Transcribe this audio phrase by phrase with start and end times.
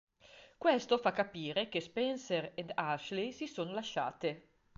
[0.57, 4.47] Questo fa capire che Spencer ed Ashley si sono lasciate.